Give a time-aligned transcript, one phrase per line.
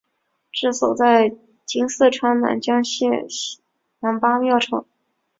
[0.51, 1.31] 治所在
[1.63, 3.11] 今四川南江县
[3.99, 4.83] 南八庙场。